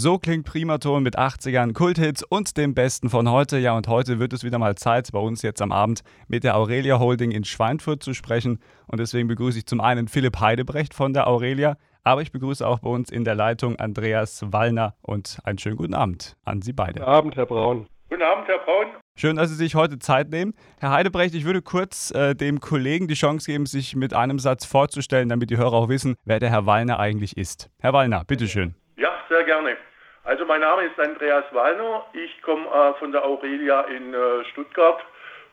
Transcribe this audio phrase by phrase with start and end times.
[0.00, 3.58] So klingt Primaton mit 80ern, Kulthits und dem Besten von heute.
[3.58, 6.56] Ja, und heute wird es wieder mal Zeit, bei uns jetzt am Abend mit der
[6.56, 8.60] Aurelia Holding in Schweinfurt zu sprechen.
[8.86, 12.78] Und deswegen begrüße ich zum einen Philipp Heidebrecht von der Aurelia, aber ich begrüße auch
[12.78, 17.00] bei uns in der Leitung Andreas Wallner und einen schönen guten Abend an Sie beide.
[17.00, 17.88] Guten Abend, Herr Braun.
[18.08, 18.86] Guten Abend, Herr Braun.
[19.16, 20.54] Schön, dass Sie sich heute Zeit nehmen.
[20.78, 24.64] Herr Heidebrecht, ich würde kurz äh, dem Kollegen die Chance geben, sich mit einem Satz
[24.64, 27.68] vorzustellen, damit die Hörer auch wissen, wer der Herr Wallner eigentlich ist.
[27.80, 28.76] Herr Wallner, bitteschön.
[28.76, 28.87] Ja,
[29.28, 29.76] sehr gerne.
[30.24, 32.04] Also mein Name ist Andreas Wallner.
[32.12, 35.00] Ich komme äh, von der Aurelia in äh, Stuttgart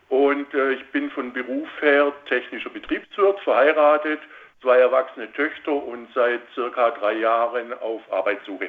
[0.08, 4.20] und äh, ich bin von Beruf her technischer Betriebswirt, verheiratet,
[4.60, 8.68] zwei erwachsene Töchter und seit circa drei Jahren auf Arbeitssuche.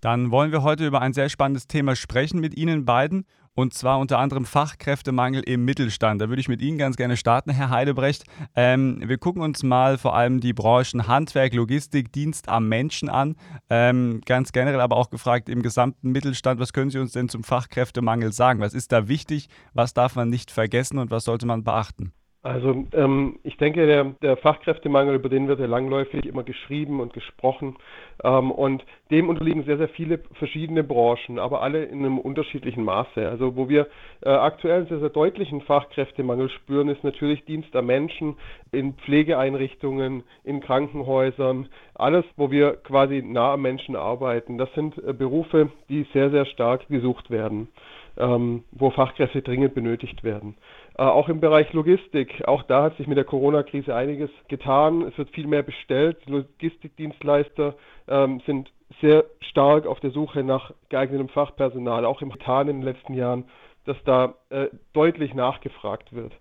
[0.00, 3.24] Dann wollen wir heute über ein sehr spannendes Thema sprechen mit Ihnen beiden
[3.54, 6.20] und zwar unter anderem Fachkräftemangel im Mittelstand.
[6.20, 8.24] Da würde ich mit Ihnen ganz gerne starten, Herr Heidebrecht.
[8.56, 13.36] Ähm, wir gucken uns mal vor allem die Branchen Handwerk, Logistik, Dienst am Menschen an.
[13.68, 17.44] Ähm, ganz generell aber auch gefragt im gesamten Mittelstand, was können Sie uns denn zum
[17.44, 18.60] Fachkräftemangel sagen?
[18.60, 19.48] Was ist da wichtig?
[19.74, 22.12] Was darf man nicht vergessen und was sollte man beachten?
[22.44, 27.12] Also ähm, ich denke, der, der, Fachkräftemangel, über den wird ja langläufig immer geschrieben und
[27.12, 27.76] gesprochen.
[28.24, 33.28] Ähm, und dem unterliegen sehr, sehr viele verschiedene Branchen, aber alle in einem unterschiedlichen Maße.
[33.28, 33.86] Also wo wir
[34.22, 38.36] äh, aktuell einen sehr, sehr deutlichen Fachkräftemangel spüren, ist natürlich Dienst am Menschen
[38.72, 44.58] in Pflegeeinrichtungen, in Krankenhäusern, alles, wo wir quasi nah am Menschen arbeiten.
[44.58, 47.68] Das sind äh, Berufe, die sehr, sehr stark gesucht werden,
[48.16, 50.56] ähm, wo Fachkräfte dringend benötigt werden.
[50.98, 55.02] Äh, auch im Bereich Logistik, auch da hat sich mit der Corona-Krise einiges getan.
[55.02, 56.18] Es wird viel mehr bestellt.
[56.26, 57.74] Die Logistikdienstleister
[58.08, 62.84] ähm, sind sehr stark auf der Suche nach geeignetem Fachpersonal, auch im Getan in den
[62.84, 63.44] letzten Jahren,
[63.84, 66.32] dass da äh, deutlich nachgefragt wird.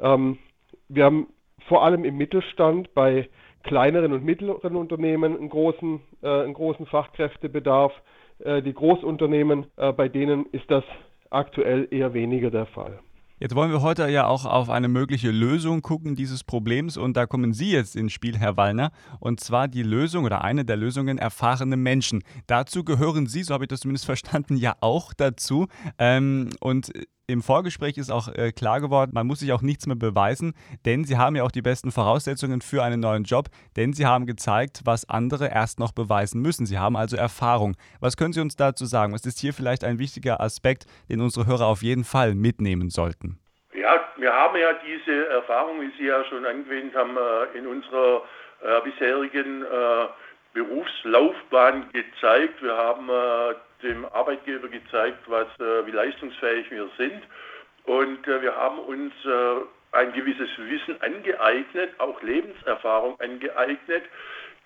[0.00, 0.38] Ähm,
[0.88, 1.28] wir haben
[1.68, 3.28] vor allem im Mittelstand bei
[3.62, 7.92] kleineren und mittleren Unternehmen einen großen, äh, einen großen Fachkräftebedarf.
[8.40, 10.84] Äh, die Großunternehmen, äh, bei denen ist das
[11.30, 12.98] aktuell eher weniger der Fall.
[13.42, 17.24] Jetzt wollen wir heute ja auch auf eine mögliche Lösung gucken dieses Problems und da
[17.24, 21.16] kommen Sie jetzt ins Spiel, Herr Wallner, und zwar die Lösung oder eine der Lösungen
[21.16, 22.22] erfahrene Menschen.
[22.46, 25.68] Dazu gehören Sie, so habe ich das zumindest verstanden, ja auch dazu.
[25.96, 26.92] Ähm, und
[27.30, 30.54] im Vorgespräch ist auch äh, klar geworden, man muss sich auch nichts mehr beweisen,
[30.84, 33.46] denn sie haben ja auch die besten Voraussetzungen für einen neuen Job,
[33.76, 36.66] denn sie haben gezeigt, was andere erst noch beweisen müssen.
[36.66, 37.76] Sie haben also Erfahrung.
[38.00, 39.12] Was können Sie uns dazu sagen?
[39.12, 43.38] Was ist hier vielleicht ein wichtiger Aspekt, den unsere Hörer auf jeden Fall mitnehmen sollten?
[43.74, 48.22] Ja, wir haben ja diese Erfahrung, wie Sie ja schon angewähnt haben, äh, in unserer
[48.62, 50.06] äh, bisherigen äh,
[50.52, 52.60] Berufslaufbahn gezeigt.
[52.60, 53.08] Wir haben
[53.82, 57.22] dem Arbeitgeber gezeigt, was, äh, wie leistungsfähig wir sind.
[57.84, 64.04] Und äh, wir haben uns äh, ein gewisses Wissen angeeignet, auch Lebenserfahrung angeeignet,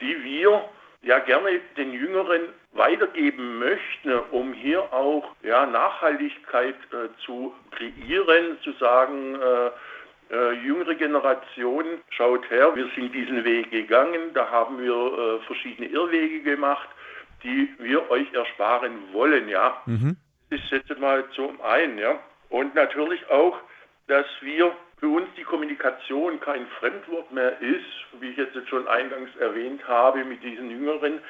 [0.00, 0.64] die wir
[1.02, 2.42] ja gerne den Jüngeren
[2.72, 9.70] weitergeben möchten, um hier auch ja, Nachhaltigkeit äh, zu kreieren, zu sagen, äh,
[10.34, 16.40] äh, jüngere Generation, schaut her, wir sind diesen Weg gegangen, da haben wir verschiedene Irrwege
[16.40, 16.88] gemacht,
[17.44, 19.80] die wir euch ersparen wollen, ja.
[19.86, 20.16] Mhm.
[20.50, 22.18] Das setzt mal zum einen, ja.
[22.48, 23.58] Und natürlich auch,
[24.06, 29.34] dass wir für uns die Kommunikation kein Fremdwort mehr ist, wie ich jetzt schon eingangs
[29.36, 31.20] erwähnt habe mit diesen Jüngeren,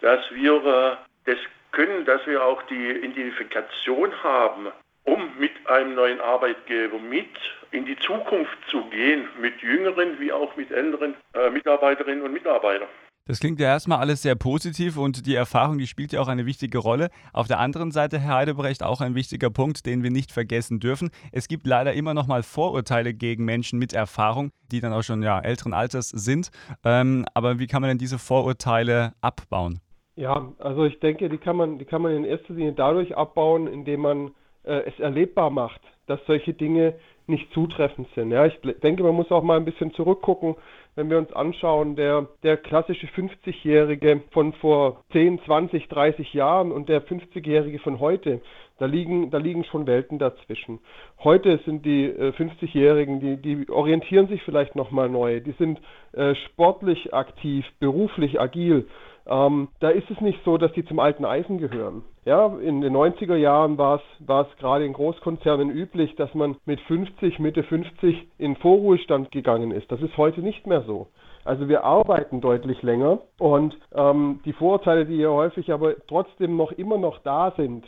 [0.00, 1.38] dass wir äh, das
[1.72, 4.68] können, dass wir auch die Identifikation haben,
[5.04, 7.28] um mit einem neuen Arbeitgeber mit
[7.70, 12.88] in die Zukunft zu gehen, mit jüngeren wie auch mit älteren äh, Mitarbeiterinnen und Mitarbeitern.
[13.26, 16.46] Das klingt ja erstmal alles sehr positiv und die Erfahrung, die spielt ja auch eine
[16.46, 17.10] wichtige Rolle.
[17.32, 21.10] Auf der anderen Seite, Herr Heidebrecht, auch ein wichtiger Punkt, den wir nicht vergessen dürfen.
[21.30, 25.22] Es gibt leider immer noch mal Vorurteile gegen Menschen mit Erfahrung, die dann auch schon
[25.22, 26.50] ja, älteren Alters sind.
[26.84, 29.80] Ähm, aber wie kann man denn diese Vorurteile abbauen?
[30.16, 33.66] Ja, also ich denke, die kann man, die kann man in erster Linie dadurch abbauen,
[33.66, 34.30] indem man
[34.64, 36.94] äh, es erlebbar macht, dass solche Dinge
[37.26, 38.30] nicht zutreffend sind.
[38.32, 40.56] Ja, ich denke, man muss auch mal ein bisschen zurückgucken,
[40.96, 46.88] wenn wir uns anschauen, der, der klassische 50-Jährige von vor 10, 20, 30 Jahren und
[46.88, 48.40] der 50-Jährige von heute,
[48.78, 50.80] da liegen, da liegen schon Welten dazwischen.
[51.22, 55.80] Heute sind die äh, 50-Jährigen, die, die orientieren sich vielleicht nochmal neu, die sind
[56.12, 58.88] äh, sportlich aktiv, beruflich agil
[59.30, 62.02] ähm, da ist es nicht so, dass die zum alten Eisen gehören.
[62.24, 67.38] Ja, in den 90er Jahren war es gerade in Großkonzernen üblich, dass man mit 50,
[67.38, 69.90] Mitte 50 in Vorruhestand gegangen ist.
[69.90, 71.06] Das ist heute nicht mehr so.
[71.44, 76.72] Also wir arbeiten deutlich länger und ähm, die Vorurteile, die hier häufig aber trotzdem noch
[76.72, 77.86] immer noch da sind,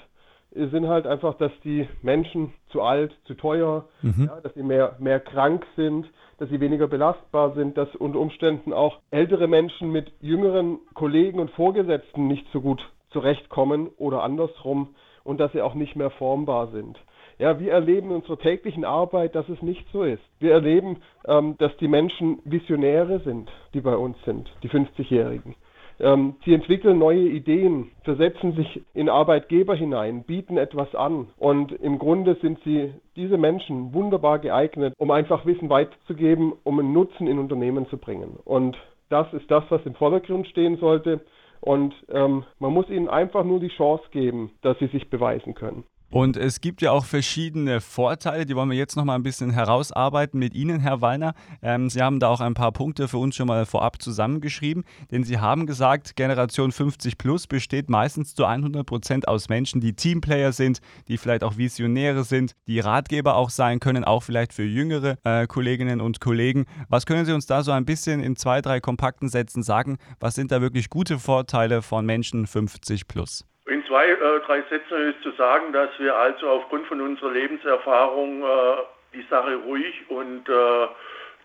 [0.55, 4.29] sind halt einfach, dass die Menschen zu alt, zu teuer, mhm.
[4.29, 6.07] ja, dass sie mehr, mehr krank sind,
[6.39, 11.51] dass sie weniger belastbar sind, dass unter Umständen auch ältere Menschen mit jüngeren Kollegen und
[11.53, 14.95] Vorgesetzten nicht so gut zurechtkommen oder andersrum
[15.25, 16.99] und dass sie auch nicht mehr formbar sind.
[17.39, 20.23] Ja, wir erleben in unserer täglichen Arbeit, dass es nicht so ist.
[20.39, 25.55] Wir erleben, ähm, dass die Menschen Visionäre sind, die bei uns sind, die 50-Jährigen.
[26.03, 31.29] Ähm, sie entwickeln neue Ideen, versetzen sich in Arbeitgeber hinein, bieten etwas an.
[31.39, 36.93] Und im Grunde sind sie, diese Menschen, wunderbar geeignet, um einfach Wissen weiterzugeben, um einen
[36.93, 38.37] Nutzen in Unternehmen zu bringen.
[38.45, 38.77] Und
[39.11, 41.21] das ist das, was im Vordergrund stehen sollte.
[41.61, 45.85] Und ähm, man muss ihnen einfach nur die Chance geben, dass sie sich beweisen können.
[46.13, 49.51] Und es gibt ja auch verschiedene Vorteile, die wollen wir jetzt noch mal ein bisschen
[49.51, 51.33] herausarbeiten mit Ihnen, Herr Wallner.
[51.63, 55.25] Ähm, Sie haben da auch ein paar Punkte für uns schon mal vorab zusammengeschrieben, denn
[55.25, 60.53] Sie haben gesagt, Generation 50 plus besteht meistens zu 100 Prozent aus Menschen, die Teamplayer
[60.53, 65.17] sind, die vielleicht auch Visionäre sind, die Ratgeber auch sein können, auch vielleicht für jüngere
[65.25, 66.67] äh, Kolleginnen und Kollegen.
[66.91, 69.97] Was können Sie uns da so ein bisschen in zwei, drei kompakten Sätzen sagen?
[70.21, 73.47] Was sind da wirklich gute Vorteile von Menschen 50 plus?
[73.93, 78.77] Zwei, äh, drei Sätzen ist zu sagen, dass wir also aufgrund von unserer Lebenserfahrung äh,
[79.13, 80.87] die Sache ruhig und äh,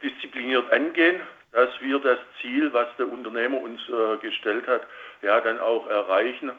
[0.02, 1.20] diszipliniert angehen,
[1.52, 4.84] dass wir das Ziel, was der Unternehmer uns äh, gestellt hat,
[5.24, 6.54] ja dann auch erreichen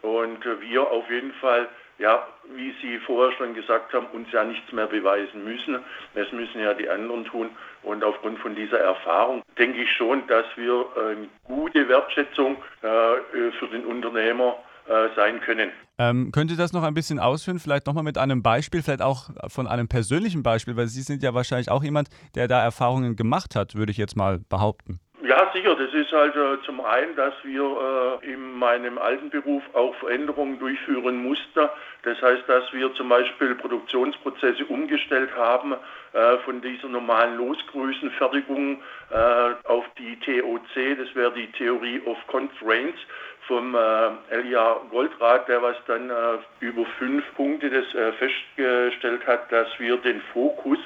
[0.00, 1.68] und wir auf jeden Fall
[1.98, 5.78] ja, wie Sie vorher schon gesagt haben, uns ja nichts mehr beweisen müssen.
[6.14, 7.50] Das müssen ja die anderen tun.
[7.82, 13.68] Und aufgrund von dieser Erfahrung denke ich schon, dass wir eine gute Wertschätzung äh, für
[13.70, 15.70] den Unternehmer äh, sein können.
[15.98, 17.58] Ähm, könnt ihr das noch ein bisschen ausführen?
[17.58, 21.34] Vielleicht nochmal mit einem Beispiel, vielleicht auch von einem persönlichen Beispiel, weil Sie sind ja
[21.34, 25.00] wahrscheinlich auch jemand, der da Erfahrungen gemacht hat, würde ich jetzt mal behaupten.
[25.26, 25.74] Ja, sicher.
[25.74, 30.58] Das ist halt äh, zum einen, dass wir äh, in meinem alten Beruf auch Veränderungen
[30.58, 31.68] durchführen mussten.
[32.02, 35.72] Das heißt, dass wir zum Beispiel Produktionsprozesse umgestellt haben
[36.12, 42.98] äh, von dieser normalen Losgrößenfertigung äh, auf die TOC, das wäre die Theory of Constraints
[43.46, 49.50] vom äh, Elia Goldrath, der was dann äh, über fünf Punkte das äh, festgestellt hat,
[49.52, 50.78] dass wir den Fokus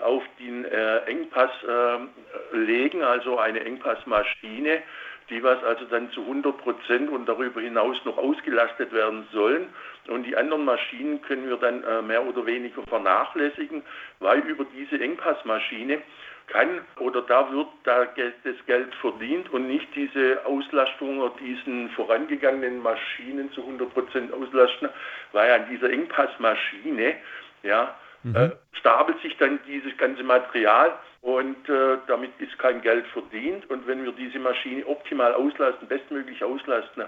[0.00, 4.82] auf den äh, Engpass äh, legen, also eine Engpassmaschine,
[5.30, 9.68] die was also dann zu 100 Prozent und darüber hinaus noch ausgelastet werden sollen.
[10.08, 13.82] Und die anderen Maschinen können wir dann äh, mehr oder weniger vernachlässigen,
[14.20, 16.00] weil über diese Engpassmaschine
[16.48, 22.82] kann oder da wird da das Geld verdient und nicht diese Auslastung oder diesen vorangegangenen
[22.82, 24.88] Maschinen zu 100 Prozent auslasten,
[25.32, 27.16] weil an dieser Engpassmaschine
[27.62, 28.36] ja, mhm.
[28.36, 33.68] äh, stapelt sich dann dieses ganze Material und äh, damit ist kein Geld verdient.
[33.68, 37.04] Und wenn wir diese Maschine optimal auslasten, bestmöglich auslasten,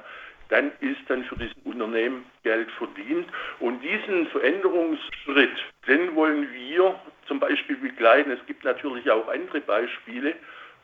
[0.48, 3.28] dann ist dann für dieses Unternehmen Geld verdient.
[3.60, 5.56] Und diesen Veränderungsschritt,
[5.86, 8.30] den wollen wir zum Beispiel begleiten.
[8.30, 10.34] Es gibt natürlich auch andere Beispiele,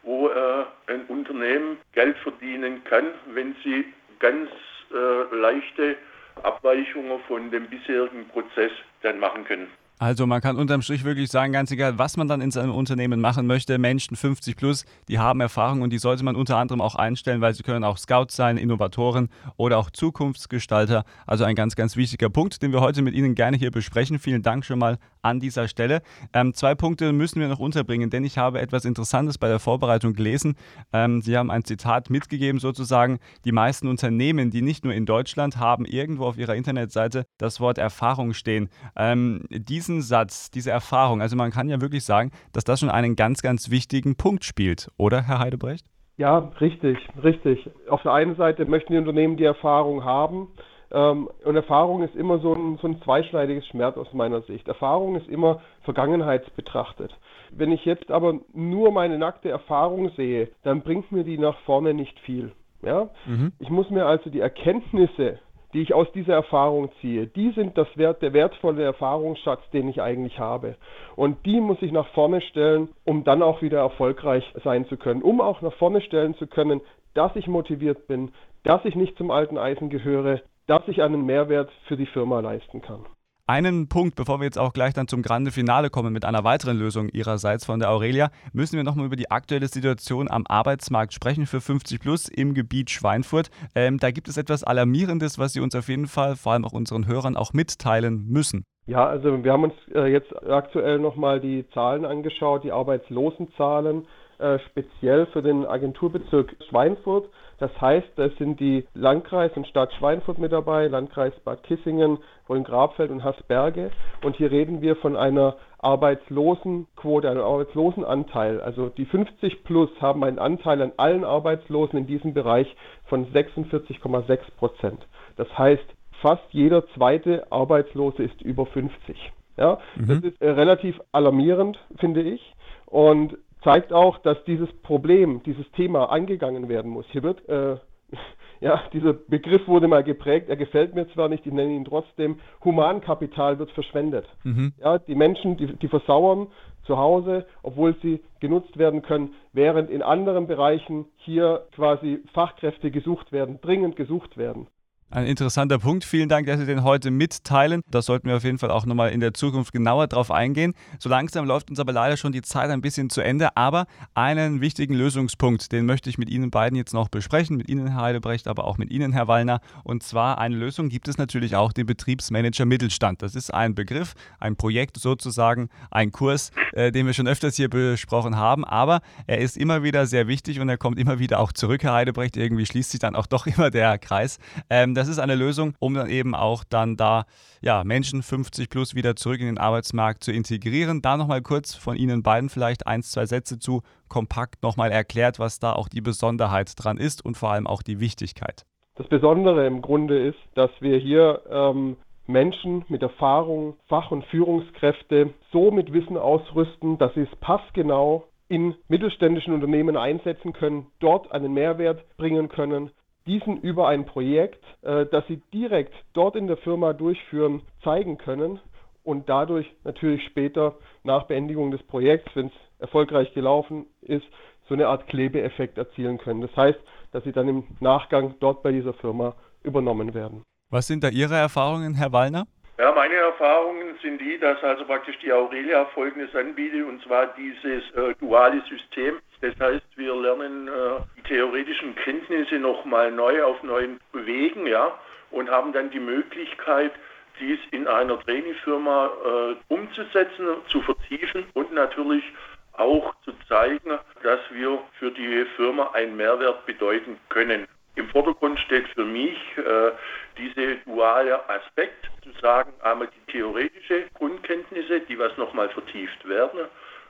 [0.03, 3.87] wo äh, ein Unternehmen Geld verdienen kann, wenn sie
[4.21, 4.51] ganz
[4.93, 5.97] äh, leichte
[6.43, 9.69] Abweichungen von dem bisherigen Prozess dann machen können.
[9.99, 13.21] Also man kann unterm Strich wirklich sagen, ganz egal, was man dann in seinem Unternehmen
[13.21, 16.97] machen möchte, Menschen 50 plus, die haben Erfahrung und die sollte man unter anderem auch
[16.97, 21.05] einstellen, weil sie können auch Scouts sein, Innovatoren oder auch Zukunftsgestalter.
[21.29, 24.19] Also ein ganz, ganz wichtiger Punkt, den wir heute mit Ihnen gerne hier besprechen.
[24.19, 26.03] Vielen Dank schon mal an dieser Stelle.
[26.33, 30.13] Ähm, zwei Punkte müssen wir noch unterbringen, denn ich habe etwas Interessantes bei der Vorbereitung
[30.13, 30.57] gelesen.
[30.93, 33.21] Ähm, Sie haben ein Zitat mitgegeben sozusagen.
[33.45, 37.79] Die meisten Unternehmen, die nicht nur in Deutschland haben, irgendwo auf ihrer Internetseite das Wort
[37.79, 38.69] Erfahrung stehen.
[38.97, 39.45] Ähm,
[39.85, 43.43] diesen Satz, diese Erfahrung, also man kann ja wirklich sagen, dass das schon einen ganz,
[43.43, 45.87] ganz wichtigen Punkt spielt, oder Herr Heidebrecht?
[46.17, 47.69] Ja, richtig, richtig.
[47.89, 50.49] Auf der einen Seite möchten die Unternehmen die Erfahrung haben.
[50.93, 54.69] Ähm, und Erfahrung ist immer so ein, so ein zweischneidiges Schmerz aus meiner Sicht.
[54.69, 57.13] Erfahrung ist immer vergangenheitsbetrachtet.
[57.51, 61.95] Wenn ich jetzt aber nur meine nackte Erfahrung sehe, dann bringt mir die nach vorne
[61.95, 62.53] nicht viel.
[62.83, 63.11] Ja?
[63.27, 63.53] Mhm.
[63.59, 65.41] Ich muss mir also die Erkenntnisse,
[65.75, 70.01] die ich aus dieser Erfahrung ziehe, die sind das Wert, der wertvolle Erfahrungsschatz, den ich
[70.01, 70.77] eigentlich habe.
[71.17, 75.21] Und die muss ich nach vorne stellen, um dann auch wieder erfolgreich sein zu können,
[75.21, 76.81] um auch nach vorne stellen zu können,
[77.15, 81.71] dass ich motiviert bin, dass ich nicht zum alten Eisen gehöre, dass ich einen Mehrwert
[81.87, 83.05] für die Firma leisten kann.
[83.47, 86.79] Einen Punkt, bevor wir jetzt auch gleich dann zum Grande Finale kommen mit einer weiteren
[86.79, 91.47] Lösung Ihrerseits von der Aurelia, müssen wir nochmal über die aktuelle Situation am Arbeitsmarkt sprechen
[91.47, 93.51] für 50 Plus im Gebiet Schweinfurt.
[93.75, 96.73] Ähm, da gibt es etwas Alarmierendes, was Sie uns auf jeden Fall, vor allem auch
[96.73, 98.65] unseren Hörern, auch mitteilen müssen.
[98.87, 104.07] Ja, also wir haben uns äh, jetzt aktuell nochmal die Zahlen angeschaut, die Arbeitslosenzahlen,
[104.39, 107.31] äh, speziell für den Agenturbezirk Schweinfurt.
[107.59, 113.11] Das heißt, es sind die Landkreis und Stadt Schweinfurt mit dabei, Landkreis Bad Kissingen, Wollengrabfeld
[113.11, 113.91] und Hasberge.
[114.23, 118.61] Und hier reden wir von einer Arbeitslosenquote, einem Arbeitslosenanteil.
[118.61, 122.67] Also die 50 plus haben einen Anteil an allen Arbeitslosen in diesem Bereich
[123.07, 125.07] von 46,6 Prozent.
[125.37, 125.85] Das heißt,
[126.25, 129.31] fast jeder zweite Arbeitslose ist über 50.
[129.59, 130.07] Ja, mhm.
[130.07, 132.41] das ist äh, relativ alarmierend, finde ich.
[132.87, 137.05] Und zeigt auch, dass dieses Problem, dieses Thema angegangen werden muss.
[137.11, 137.77] Hier wird, äh,
[138.61, 142.41] ja, dieser Begriff wurde mal geprägt, er gefällt mir zwar nicht, ich nenne ihn trotzdem,
[142.65, 144.27] Humankapital wird verschwendet.
[144.45, 144.73] Mhm.
[144.81, 146.47] Ja, die Menschen, die, die versauern
[146.85, 153.31] zu Hause, obwohl sie genutzt werden können, während in anderen Bereichen hier quasi Fachkräfte gesucht
[153.31, 154.69] werden, dringend gesucht werden.
[155.15, 156.05] Ein interessanter Punkt.
[156.05, 157.83] Vielen Dank, dass Sie den heute mitteilen.
[157.89, 160.75] Da sollten wir auf jeden Fall auch nochmal in der Zukunft genauer drauf eingehen.
[160.99, 163.57] So langsam läuft uns aber leider schon die Zeit ein bisschen zu Ende.
[163.57, 167.57] Aber einen wichtigen Lösungspunkt, den möchte ich mit Ihnen beiden jetzt noch besprechen.
[167.57, 169.61] Mit Ihnen, Herr Heidebrecht, aber auch mit Ihnen, Herr Wallner.
[169.85, 173.23] Und zwar eine Lösung gibt es natürlich auch den Betriebsmanager Mittelstand.
[173.23, 177.71] Das ist ein Begriff, ein Projekt sozusagen, ein Kurs, äh, den wir schon öfters hier
[177.71, 178.65] besprochen haben.
[178.65, 181.93] Aber er ist immer wieder sehr wichtig und er kommt immer wieder auch zurück, Herr
[181.93, 182.37] Heidebrecht.
[182.37, 184.39] Irgendwie schließt sich dann auch doch immer der Kreis.
[184.69, 187.27] Ähm, das ist eine Lösung, um dann eben auch dann da
[187.61, 191.03] ja, Menschen 50 plus wieder zurück in den Arbeitsmarkt zu integrieren.
[191.03, 195.59] Da nochmal kurz von Ihnen beiden vielleicht ein, zwei Sätze zu kompakt nochmal erklärt, was
[195.59, 198.65] da auch die Besonderheit dran ist und vor allem auch die Wichtigkeit.
[198.95, 201.97] Das Besondere im Grunde ist, dass wir hier ähm,
[202.27, 208.75] Menschen mit Erfahrung, Fach- und Führungskräfte so mit Wissen ausrüsten, dass sie es passgenau in
[208.89, 212.91] mittelständischen Unternehmen einsetzen können, dort einen Mehrwert bringen können,
[213.27, 218.61] diesen über ein Projekt, äh, das sie direkt dort in der Firma durchführen, zeigen können
[219.03, 224.27] und dadurch natürlich später nach Beendigung des Projekts, wenn es erfolgreich gelaufen ist,
[224.69, 226.41] so eine Art Klebeeffekt erzielen können.
[226.41, 226.79] Das heißt,
[227.13, 230.43] dass sie dann im Nachgang dort bei dieser Firma übernommen werden.
[230.71, 232.47] Was sind da Ihre Erfahrungen, Herr Wallner?
[232.79, 237.85] Ja, meine Erfahrungen sind die, dass also praktisch die Aurelia Folgendes anbietet, und zwar dieses
[237.95, 239.21] äh, duale System.
[239.45, 240.73] Das heißt, wir lernen äh,
[241.19, 244.99] die theoretischen Kenntnisse nochmal neu auf neuen Wegen, ja,
[245.31, 246.93] und haben dann die Möglichkeit,
[247.39, 252.25] dies in einer Trainingfirma äh, umzusetzen, zu vertiefen und natürlich
[252.73, 257.69] auch zu zeigen, dass wir für die Firma einen Mehrwert bedeuten können.
[257.97, 259.91] Im Vordergrund steht für mich äh,
[260.39, 266.61] dieser duale Aspekt, zu sagen, einmal die theoretische Grundkenntnisse, die was nochmal vertieft werden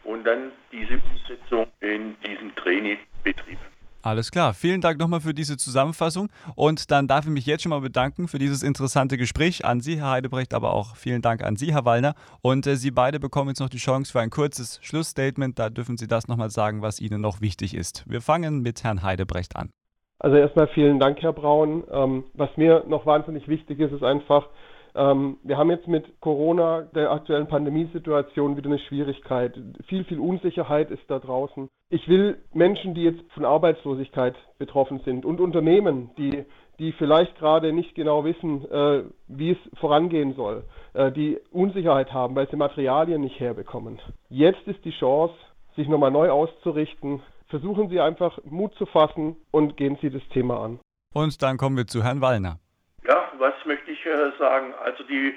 [0.04, 3.58] und dann diese Umsetzung in diesen Trainingbetrieb.
[4.04, 4.52] Alles klar.
[4.52, 6.28] Vielen Dank nochmal für diese Zusammenfassung.
[6.56, 9.96] Und dann darf ich mich jetzt schon mal bedanken für dieses interessante Gespräch an Sie,
[9.96, 12.14] Herr Heidebrecht, aber auch vielen Dank an Sie, Herr Wallner.
[12.42, 15.58] Und äh, Sie beide bekommen jetzt noch die Chance für ein kurzes Schlussstatement.
[15.58, 18.04] Da dürfen Sie das nochmal sagen, was Ihnen noch wichtig ist.
[18.06, 19.70] Wir fangen mit Herrn Heidebrecht an.
[20.18, 21.84] Also erstmal vielen Dank, Herr Braun.
[21.90, 24.48] Ähm, was mir noch wahnsinnig wichtig ist, ist einfach,
[24.94, 29.58] ähm, wir haben jetzt mit Corona, der aktuellen Pandemiesituation, wieder eine Schwierigkeit.
[29.88, 31.68] Viel, viel Unsicherheit ist da draußen.
[31.90, 36.44] Ich will Menschen, die jetzt von Arbeitslosigkeit betroffen sind und Unternehmen, die,
[36.78, 42.36] die vielleicht gerade nicht genau wissen, äh, wie es vorangehen soll, äh, die Unsicherheit haben,
[42.36, 44.00] weil sie Materialien nicht herbekommen.
[44.28, 45.34] Jetzt ist die Chance,
[45.76, 50.60] sich nochmal neu auszurichten, versuchen Sie einfach Mut zu fassen und gehen Sie das Thema
[50.60, 50.80] an.
[51.12, 52.58] Und dann kommen wir zu Herrn Wallner.
[53.06, 54.74] Ja, was möchte ich äh, sagen?
[54.82, 55.34] Also die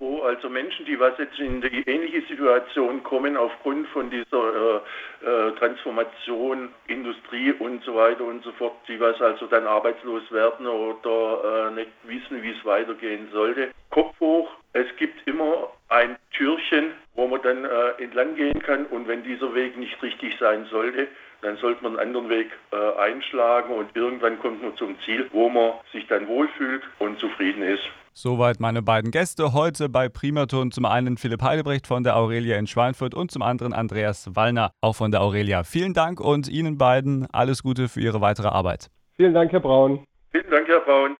[0.00, 4.80] wo also Menschen, die was jetzt in die ähnliche Situation kommen aufgrund von dieser
[5.22, 10.22] äh, äh, Transformation, Industrie und so weiter und so fort, die was also dann arbeitslos
[10.32, 13.72] werden oder äh, nicht wissen, wie es weitergehen sollte.
[13.90, 19.06] Kopf hoch, es gibt immer ein Türchen, wo man dann äh, entlang gehen kann und
[19.06, 21.08] wenn dieser Weg nicht richtig sein sollte,
[21.42, 25.48] dann sollte man einen anderen Weg äh, einschlagen und irgendwann kommt man zum Ziel, wo
[25.48, 27.82] man sich dann wohlfühlt und zufrieden ist.
[28.12, 30.72] Soweit meine beiden Gäste heute bei Primaton.
[30.72, 34.96] Zum einen Philipp Heidebrecht von der Aurelia in Schweinfurt und zum anderen Andreas Wallner, auch
[34.96, 35.62] von der Aurelia.
[35.62, 38.88] Vielen Dank und Ihnen beiden alles Gute für Ihre weitere Arbeit.
[39.16, 40.04] Vielen Dank, Herr Braun.
[40.32, 41.08] Vielen Dank, Herr Braun.